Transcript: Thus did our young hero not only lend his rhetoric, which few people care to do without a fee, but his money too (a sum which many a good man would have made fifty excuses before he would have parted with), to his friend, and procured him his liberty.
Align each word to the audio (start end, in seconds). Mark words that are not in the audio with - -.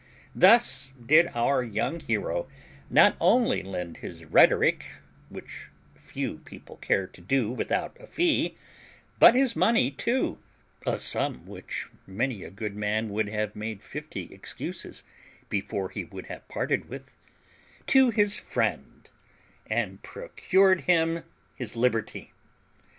Thus 0.33 0.93
did 1.05 1.27
our 1.35 1.61
young 1.61 1.99
hero 1.99 2.47
not 2.89 3.15
only 3.21 3.61
lend 3.61 3.97
his 3.97 4.25
rhetoric, 4.25 4.93
which 5.29 5.69
few 5.93 6.39
people 6.39 6.77
care 6.77 7.05
to 7.05 7.21
do 7.21 7.51
without 7.51 7.95
a 7.99 8.07
fee, 8.07 8.55
but 9.19 9.35
his 9.35 9.55
money 9.55 9.91
too 9.91 10.39
(a 10.87 10.97
sum 10.97 11.45
which 11.45 11.85
many 12.07 12.43
a 12.43 12.49
good 12.49 12.75
man 12.75 13.09
would 13.09 13.29
have 13.29 13.55
made 13.55 13.83
fifty 13.83 14.33
excuses 14.33 15.03
before 15.49 15.89
he 15.89 16.03
would 16.03 16.25
have 16.25 16.47
parted 16.47 16.89
with), 16.89 17.15
to 17.85 18.09
his 18.09 18.39
friend, 18.39 19.11
and 19.69 20.01
procured 20.01 20.81
him 20.89 21.21
his 21.53 21.75
liberty. 21.75 22.33